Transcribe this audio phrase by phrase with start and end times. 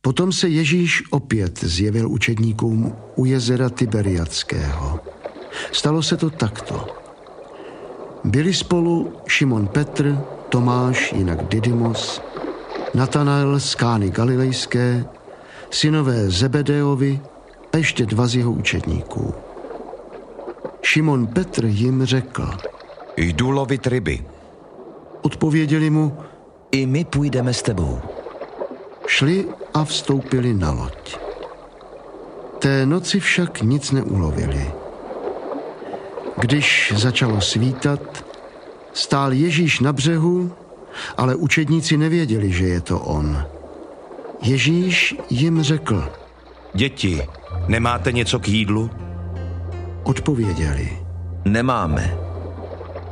[0.00, 5.00] Potom se Ježíš opět zjevil učedníkům u jezera Tiberiackého.
[5.72, 6.86] Stalo se to takto.
[8.24, 12.22] Byli spolu Šimon Petr, Tomáš, jinak Didymos,
[12.94, 15.04] Natanael z Kány Galilejské,
[15.70, 17.20] synové Zebedeovi
[17.72, 19.34] a ještě dva z jeho učedníků.
[20.82, 22.50] Šimon Petr jim řekl.
[23.16, 24.24] Jdu lovit ryby.
[25.22, 26.16] Odpověděli mu.
[26.70, 27.98] I my půjdeme s tebou.
[29.08, 31.16] Šli a vstoupili na loď.
[32.58, 34.72] Té noci však nic neulovili.
[36.36, 38.24] Když začalo svítat,
[38.92, 40.52] stál Ježíš na břehu,
[41.16, 43.44] ale učedníci nevěděli, že je to on.
[44.42, 46.12] Ježíš jim řekl.
[46.74, 47.22] Děti,
[47.66, 48.90] nemáte něco k jídlu?
[50.04, 50.98] Odpověděli.
[51.44, 52.16] Nemáme.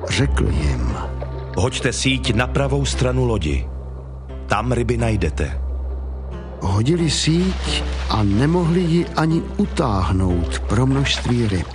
[0.09, 0.96] Řekl jim.
[1.56, 3.68] Hoďte síť na pravou stranu lodi.
[4.46, 5.65] Tam ryby najdete.
[6.66, 11.73] Hodili síť a nemohli ji ani utáhnout pro množství ryb.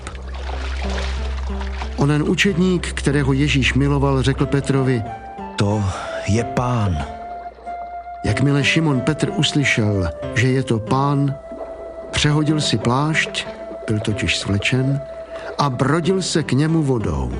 [1.97, 5.03] Onen učedník, kterého Ježíš miloval, řekl Petrovi,
[5.55, 5.83] To
[6.27, 6.97] je pán.
[8.25, 11.35] Jakmile Šimon Petr uslyšel, že je to pán,
[12.11, 13.47] přehodil si plášť,
[13.87, 15.01] byl totiž svlečen,
[15.57, 17.31] a brodil se k němu vodou.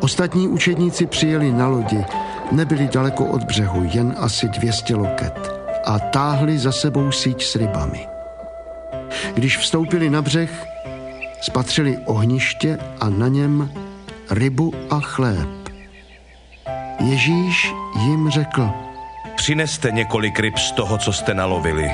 [0.00, 2.04] Ostatní učedníci přijeli na lodi,
[2.52, 8.08] nebyli daleko od břehu, jen asi 200 loket a táhli za sebou síť s rybami.
[9.34, 10.66] Když vstoupili na břeh,
[11.40, 13.70] spatřili ohniště a na něm
[14.30, 15.48] rybu a chléb.
[17.00, 18.70] Ježíš jim řekl,
[19.36, 21.90] Přineste několik ryb z toho, co jste nalovili.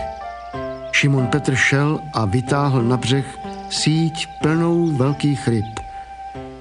[0.93, 3.39] Šimon Petr šel a vytáhl na břeh
[3.71, 5.81] síť plnou velkých ryb.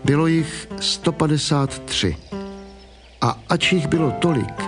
[0.04, 2.16] Bylo jich 153.
[3.22, 4.64] A ač jich bylo tolik,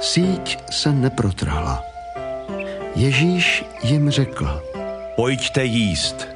[0.00, 1.87] síť se neprotrhla.
[2.98, 4.62] Ježíš jim řekl,
[5.16, 6.28] Pojďte jíst.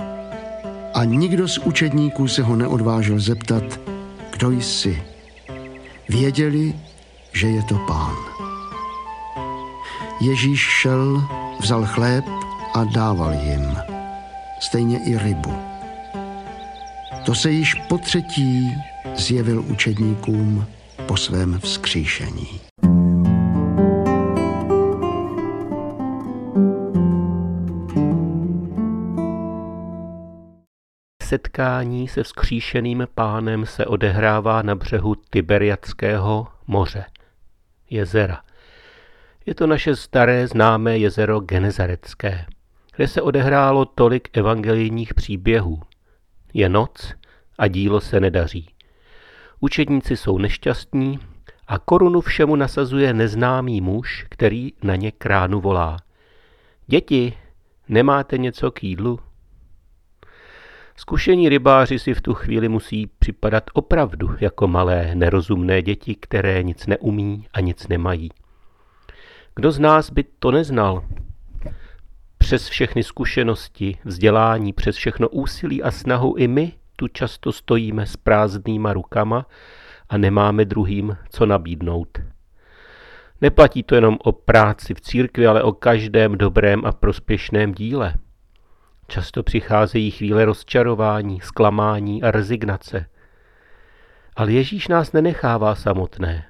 [0.94, 3.80] a nikdo z učedníků se ho neodvážil zeptat,
[4.30, 5.02] kdo jsi.
[6.08, 6.74] Věděli,
[7.32, 8.16] že je to pán.
[10.20, 11.22] Ježíš šel,
[11.60, 12.24] vzal chléb
[12.74, 13.76] a dával jim,
[14.60, 15.54] stejně i rybu.
[17.24, 18.74] To se již po třetí
[19.16, 20.66] zjevil učedníkům
[21.06, 22.71] po svém vzkříšení.
[31.32, 37.04] Setkání se vzkříšeným pánem se odehrává na břehu Tiberiackého moře,
[37.90, 38.42] jezera.
[39.46, 42.46] Je to naše staré známé jezero Genezarecké,
[42.96, 45.80] kde se odehrálo tolik evangelijních příběhů.
[46.54, 47.14] Je noc
[47.58, 48.68] a dílo se nedaří.
[49.60, 51.18] Učedníci jsou nešťastní
[51.68, 55.96] a korunu všemu nasazuje neznámý muž, který na ně kránu volá.
[56.86, 57.32] Děti,
[57.88, 59.18] nemáte něco k jídlu?
[60.96, 66.86] Zkušení rybáři si v tu chvíli musí připadat opravdu jako malé nerozumné děti, které nic
[66.86, 68.30] neumí a nic nemají.
[69.54, 71.04] Kdo z nás by to neznal?
[72.38, 78.16] Přes všechny zkušenosti, vzdělání, přes všechno úsilí a snahu i my tu často stojíme s
[78.16, 79.46] prázdnýma rukama
[80.08, 82.18] a nemáme druhým co nabídnout.
[83.40, 88.14] Neplatí to jenom o práci v církvi, ale o každém dobrém a prospěšném díle.
[89.12, 93.06] Často přicházejí chvíle rozčarování, zklamání a rezignace.
[94.36, 96.46] Ale Ježíš nás nenechává samotné.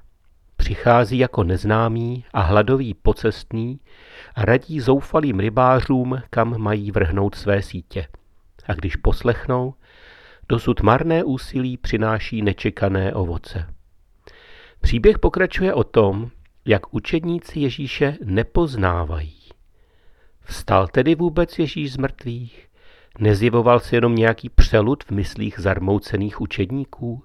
[0.57, 3.81] Přichází jako neznámý a hladový pocestný
[4.35, 8.09] a radí zoufalým rybářům, kam mají vrhnout své sítě.
[8.67, 9.75] A když poslechnou,
[10.49, 13.67] dosud marné úsilí přináší nečekané ovoce.
[14.81, 16.31] Příběh pokračuje o tom,
[16.65, 19.42] jak učedníci Ježíše nepoznávají.
[20.45, 22.69] Vstal tedy vůbec Ježíš z mrtvých?
[23.19, 27.25] Nezjevoval se jenom nějaký přelud v myslích zarmoucených učedníků?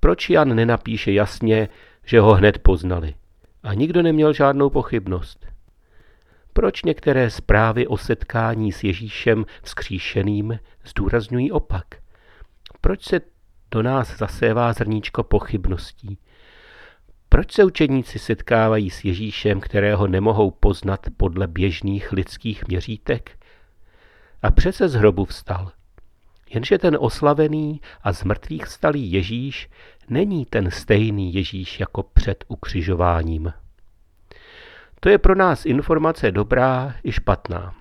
[0.00, 1.68] Proč Jan nenapíše jasně,
[2.04, 3.14] že ho hned poznali?
[3.62, 5.46] A nikdo neměl žádnou pochybnost.
[6.52, 11.86] Proč některé zprávy o setkání s Ježíšem vzkříšeným zdůrazňují opak?
[12.80, 13.20] Proč se
[13.70, 16.18] do nás zasévá zrníčko pochybností?
[17.28, 23.38] Proč se učedníci setkávají s Ježíšem, kterého nemohou poznat podle běžných lidských měřítek?
[24.42, 25.72] A přece z hrobu vstal.
[26.50, 29.70] Jenže ten oslavený a z mrtvých vstalý Ježíš
[30.08, 33.52] není ten stejný Ježíš jako před ukřižováním.
[35.00, 37.74] To je pro nás informace dobrá i špatná.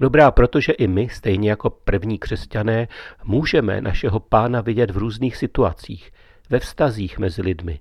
[0.00, 2.88] Dobrá, protože i my, stejně jako první křesťané,
[3.24, 6.12] můžeme našeho pána vidět v různých situacích,
[6.50, 7.80] ve vztazích mezi lidmi,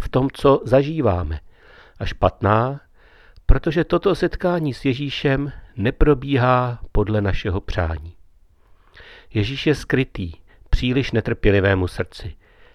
[0.00, 1.40] v tom, co zažíváme.
[2.00, 2.80] A špatná,
[3.46, 8.14] protože toto setkání s Ježíšem neprobíhá podle našeho přání.
[9.34, 10.32] Ježíš je skrytý,
[10.70, 12.34] příliš netrpělivému srdci.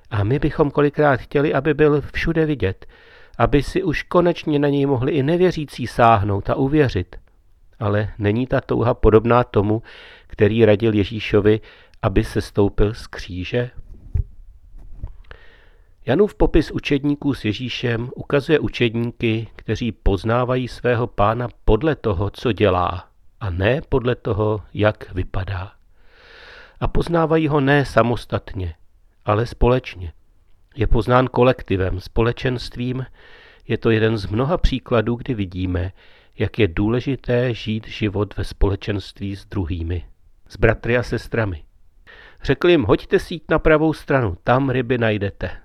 [0.10, 2.86] A my bychom kolikrát chtěli, aby byl všude vidět,
[3.38, 7.16] aby si už konečně na něj mohli i nevěřící sáhnout a uvěřit.
[7.80, 9.82] Ale není ta touha podobná tomu,
[10.28, 11.62] který radil Ježíšovi,
[12.02, 13.70] aby se stoupil z kříže?
[16.06, 23.08] Janův popis učedníků s Ježíšem ukazuje učedníky, kteří poznávají svého pána podle toho, co dělá,
[23.40, 25.72] a ne podle toho, jak vypadá.
[26.80, 28.76] A poznávají ho ne samostatně,
[29.26, 30.14] ale společně.
[30.76, 33.06] Je poznán kolektivem, společenstvím.
[33.68, 35.92] Je to jeden z mnoha příkladů, kdy vidíme,
[36.38, 40.06] jak je důležité žít život ve společenství s druhými,
[40.48, 41.64] s bratry a sestrami.
[42.44, 45.64] Řekl jim, hoďte síť na pravou stranu, tam ryby najdete.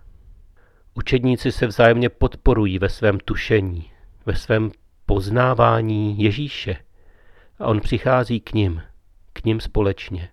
[0.94, 3.90] Učedníci se vzájemně podporují ve svém tušení,
[4.26, 4.70] ve svém
[5.06, 6.76] poznávání Ježíše.
[7.58, 8.82] A on přichází k ním,
[9.32, 10.28] k ním společně.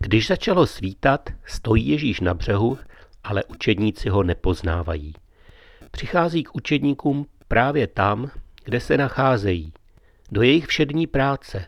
[0.00, 2.78] Když začalo svítat, stojí Ježíš na břehu,
[3.24, 5.14] ale učedníci ho nepoznávají.
[5.90, 8.30] Přichází k učedníkům právě tam,
[8.64, 9.72] kde se nacházejí,
[10.32, 11.66] do jejich všední práce.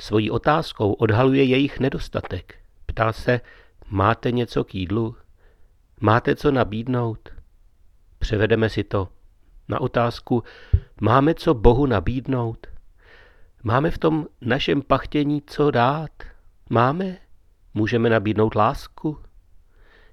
[0.00, 2.58] Svojí otázkou odhaluje jejich nedostatek.
[2.86, 3.40] Ptá se,
[3.88, 5.16] máte něco k jídlu?
[6.00, 7.28] Máte co nabídnout?
[8.18, 9.08] Převedeme si to
[9.68, 10.42] na otázku,
[11.00, 12.66] máme co Bohu nabídnout?
[13.62, 16.10] Máme v tom našem pachtění co dát?
[16.70, 17.16] Máme?
[17.74, 19.18] Můžeme nabídnout lásku?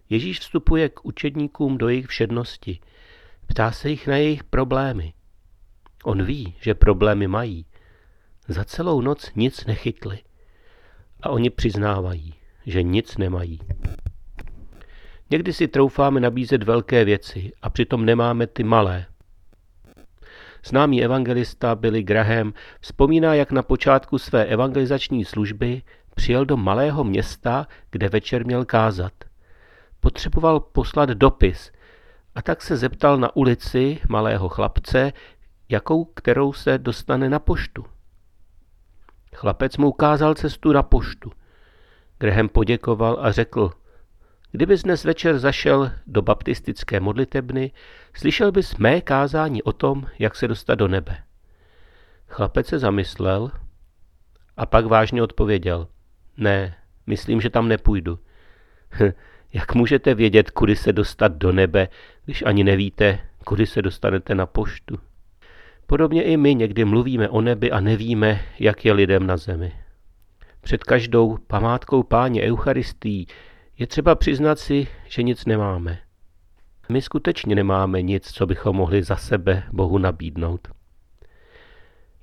[0.10, 2.80] Ježíš vstupuje k učedníkům do jejich všednosti.
[3.48, 5.14] Ptá se jich na jejich problémy.
[6.06, 7.66] On ví, že problémy mají.
[8.48, 10.20] Za celou noc nic nechytli.
[11.22, 12.34] A oni přiznávají,
[12.66, 13.60] že nic nemají.
[15.32, 19.06] Někdy si troufáme nabízet velké věci a přitom nemáme ty malé.
[20.66, 25.82] Známý evangelista Billy Graham vzpomíná, jak na počátku své evangelizační služby
[26.16, 29.14] přijel do malého města, kde večer měl kázat.
[30.00, 31.72] Potřeboval poslat dopis
[32.36, 35.14] a tak se zeptal na ulici malého chlapce,
[35.70, 37.86] jakou kterou se dostane na poštu.
[39.36, 41.32] Chlapec mu ukázal cestu na poštu.
[42.20, 43.72] Graham poděkoval a řekl,
[44.52, 47.72] kdybys dnes večer zašel do baptistické modlitebny,
[48.14, 51.24] slyšel bys mé kázání o tom, jak se dostat do nebe.
[52.28, 53.52] Chlapec se zamyslel
[54.58, 55.88] a pak vážně odpověděl,
[56.38, 56.76] ne,
[57.08, 58.20] myslím, že tam nepůjdu.
[59.54, 61.88] Jak můžete vědět, kudy se dostat do nebe,
[62.26, 65.00] když ani nevíte, kudy se dostanete na poštu?
[65.88, 69.74] Podobně i my někdy mluvíme o nebi a nevíme, jak je lidem na zemi.
[70.62, 73.26] Před každou památkou páně Eucharistii
[73.78, 76.00] je třeba přiznat si, že nic nemáme.
[76.90, 80.68] My skutečně nemáme nic, co bychom mohli za sebe Bohu nabídnout.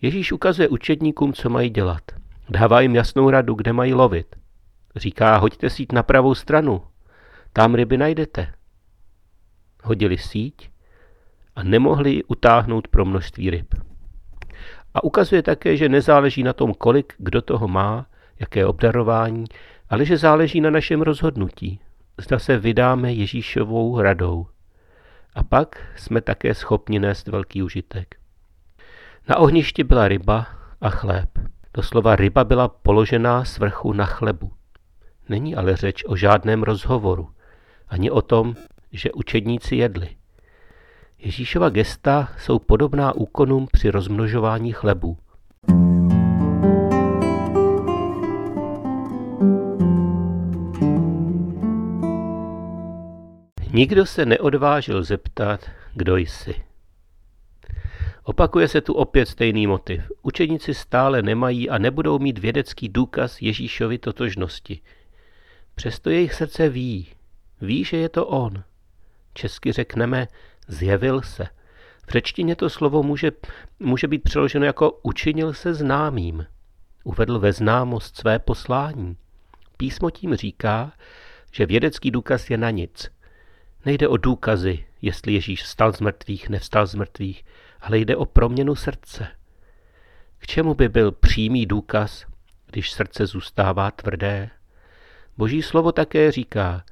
[0.03, 2.03] Ježíš ukazuje učedníkům, co mají dělat.
[2.49, 4.37] Dává jim jasnou radu, kde mají lovit.
[4.97, 6.83] Říká, hoďte síť na pravou stranu.
[7.53, 8.55] Tam ryby najdete.
[9.83, 10.72] Hodili síť
[11.57, 13.75] a nemohli ji utáhnout pro množství ryb.
[14.95, 18.07] A ukazuje také, že nezáleží na tom, kolik kdo toho má,
[18.41, 19.45] jaké obdarování,
[19.89, 21.81] ale že záleží na našem rozhodnutí.
[22.21, 24.47] Zda se vydáme Ježíšovou radou.
[25.35, 28.17] A pak jsme také schopni nést velký užitek.
[29.29, 30.47] Na ohništi byla ryba
[30.81, 31.29] a chléb.
[31.75, 34.53] Doslova ryba byla položená z vrchu na chlebu.
[35.29, 37.31] Není ale řeč o žádném rozhovoru,
[37.89, 38.55] ani o tom,
[38.93, 40.17] že učedníci jedli.
[41.25, 45.19] Ježíšova gesta jsou podobná úkonům při rozmnožování chlebů.
[53.73, 56.55] Nikdo se neodvážil zeptat, kdo jsi.
[58.25, 60.03] Opakuje se tu opět stejný motiv.
[60.23, 64.81] Učeníci stále nemají a nebudou mít vědecký důkaz Ježíšovy totožnosti.
[65.75, 67.09] Přesto jejich srdce ví.
[67.61, 68.63] Ví, že je to on.
[69.35, 70.29] Česky řekneme,
[70.69, 71.47] zjevil se.
[72.07, 73.33] V řečtině to slovo může,
[73.81, 76.47] může být přeloženo jako učinil se známým.
[77.05, 79.17] Uvedl ve známost své poslání.
[79.77, 80.93] Písmo tím říká,
[81.53, 83.11] že vědecký důkaz je na nic.
[83.85, 87.45] Nejde o důkazy, jestli Ježíš vstal z mrtvých, nevstal z mrtvých,
[87.81, 89.29] ale jde o proměnu srdce.
[90.39, 92.27] K čemu by byl přímý důkaz,
[92.67, 94.51] když srdce zůstává tvrdé?
[95.37, 96.85] Boží slovo také říká,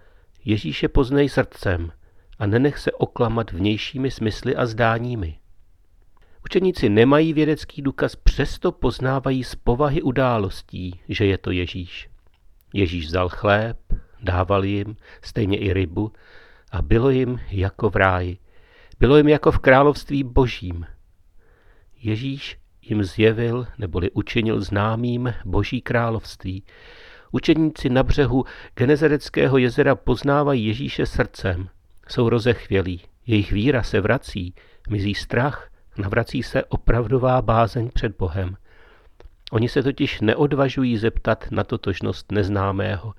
[0.44, 1.92] Ježíše poznej srdcem
[2.40, 5.38] a nenech se oklamat vnějšími smysly a zdáními.
[6.44, 12.08] Učeníci nemají vědecký důkaz, přesto poznávají z povahy událostí, že je to Ježíš.
[12.74, 13.76] Ježíš vzal chléb,
[14.22, 16.12] dával jim, stejně i rybu,
[16.72, 18.38] a bylo jim jako v ráji.
[19.00, 20.86] Bylo jim jako v království božím.
[22.02, 26.64] Ježíš jim zjevil, neboli učinil známým boží království.
[27.32, 28.44] Učeníci na břehu
[28.74, 31.68] Genezareckého jezera poznávají Ježíše srdcem.
[32.10, 34.54] Jsou rozechvělí, jejich víra se vrací,
[34.88, 38.56] mizí strach, navrací se opravdová bázeň před Bohem.
[39.52, 43.14] Oni se totiž neodvažují zeptat na totožnost neznámého,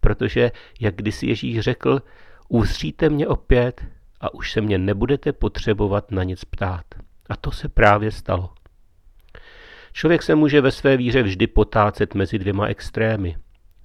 [0.00, 2.02] protože, jak kdysi Ježíš řekl,
[2.48, 3.84] uzříte mě opět
[4.20, 6.84] a už se mě nebudete potřebovat na nic ptát.
[7.28, 8.50] A to se právě stalo.
[9.92, 13.36] Člověk se může ve své víře vždy potácet mezi dvěma extrémy.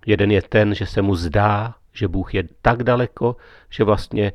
[0.06, 3.36] Jeden je ten, že se mu zdá, že Bůh je tak daleko,
[3.70, 4.34] že vlastně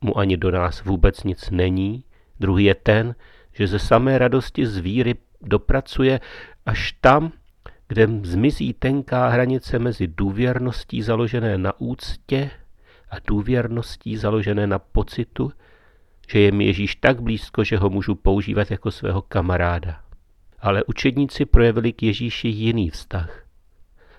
[0.00, 2.04] mu ani do nás vůbec nic není.
[2.40, 3.14] Druhý je ten,
[3.52, 6.20] že ze samé radosti z víry dopracuje
[6.66, 7.32] až tam,
[7.88, 12.50] kde zmizí tenká hranice mezi důvěrností založené na úctě
[13.10, 15.52] a důvěrností založené na pocitu,
[16.28, 20.00] že je mi Ježíš tak blízko, že ho můžu používat jako svého kamaráda.
[20.60, 23.45] Ale učedníci projevili k Ježíši jiný vztah.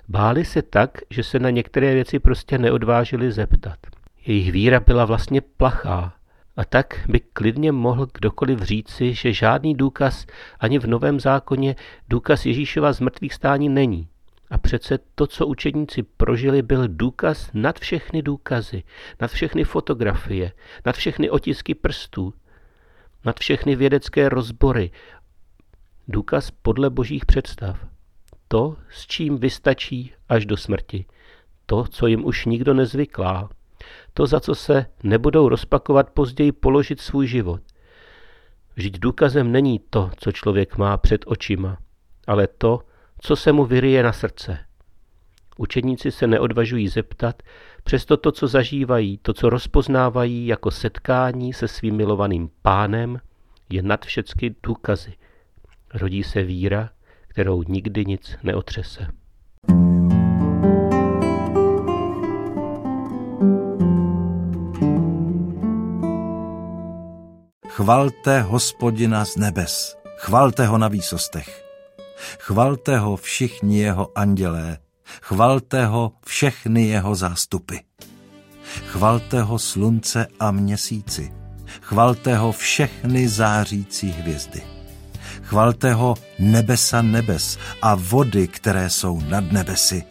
[0.09, 3.79] Báli se tak, že se na některé věci prostě neodvážili zeptat.
[4.25, 6.13] Jejich víra byla vlastně plachá,
[6.57, 10.25] a tak by klidně mohl kdokoliv říci, že žádný důkaz
[10.59, 11.75] ani v Novém zákoně
[12.09, 14.07] důkaz Ježíšova zmrtvých stání není.
[14.49, 18.83] A přece to, co učedníci prožili, byl důkaz nad všechny důkazy,
[19.21, 20.51] nad všechny fotografie,
[20.85, 22.33] nad všechny otisky prstů,
[23.25, 24.91] nad všechny vědecké rozbory.
[26.07, 27.96] Důkaz podle božích představ.
[28.47, 31.05] To, s čím vystačí až do smrti.
[31.65, 33.49] To, co jim už nikdo nezvyklá.
[34.13, 37.61] To, za co se nebudou rozpakovat později položit svůj život.
[38.75, 41.77] Vždyť důkazem není to, co člověk má před očima,
[42.27, 42.79] ale to,
[43.21, 44.59] co se mu vyryje na srdce.
[45.57, 47.43] Učedníci se neodvažují zeptat,
[47.83, 53.19] přesto to, co zažívají, to, co rozpoznávají jako setkání se svým milovaným pánem,
[53.69, 55.13] je nad všechny důkazy.
[55.93, 56.89] Rodí se víra,
[57.37, 59.07] kterou nikdy nic neotřese.
[67.67, 71.65] Chvalte hospodina z nebes, chvalte ho na výsostech.
[72.39, 74.77] Chvalte ho všichni jeho andělé,
[75.21, 77.75] chvalte ho všechny jeho zástupy.
[78.85, 81.33] Chvalte ho slunce a měsíci,
[81.81, 84.76] chvalte ho všechny zářící hvězdy.
[85.47, 90.03] Chvalte ho nebesa nebes a vody, které jsou nad nebesy.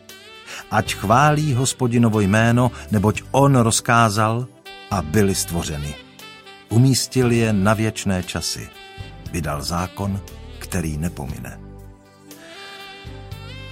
[0.71, 4.47] Ať chválí hospodinovo jméno, neboť on rozkázal
[4.91, 5.95] a byly stvořeny.
[6.69, 8.69] Umístil je na věčné časy.
[9.33, 10.21] Vydal zákon,
[10.59, 11.61] který nepomine.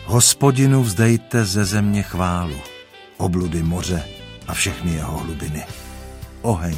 [0.05, 2.61] Hospodinu vzdejte ze země chválu,
[3.17, 4.05] obludy moře
[4.47, 5.65] a všechny jeho hlubiny.
[6.43, 6.77] Oheň,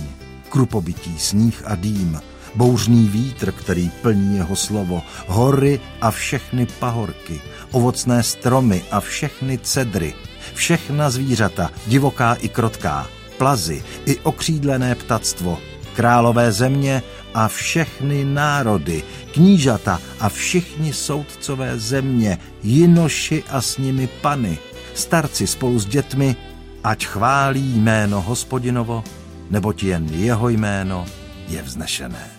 [0.49, 2.21] krupobytí, sníh a dým,
[2.55, 10.15] bouřný vítr, který plní jeho slovo, hory a všechny pahorky, ovocné stromy a všechny cedry,
[10.55, 13.07] všechna zvířata, divoká i krotká,
[13.39, 15.59] plazy i okřídlené ptactvo,
[15.97, 17.03] králové země
[17.35, 24.59] a všechny národy, knížata a všichni soudcové země, jinoši a s nimi pany,
[24.95, 26.37] starci spolu s dětmi,
[26.85, 29.05] ať chválí jméno hospodinovo,
[29.51, 31.07] neboť jen jeho jméno
[31.49, 32.36] je vznešené.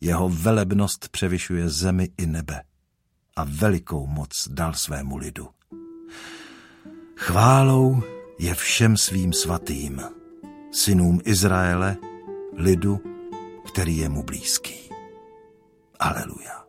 [0.00, 2.62] Jeho velebnost převyšuje zemi i nebe
[3.36, 5.48] a velikou moc dal svému lidu.
[7.16, 8.02] Chválou
[8.38, 10.00] je všem svým svatým,
[10.72, 11.96] synům Izraele,
[12.56, 13.00] lidu,
[13.68, 14.90] který je mu blízký.
[15.98, 16.65] Aleluja.